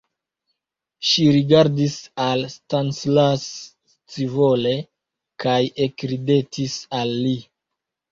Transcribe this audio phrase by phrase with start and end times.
[1.07, 1.97] Ŝi rigardis
[2.27, 3.43] al Stanislas
[4.13, 4.71] scivole
[5.45, 7.35] kaj ekridetis al li.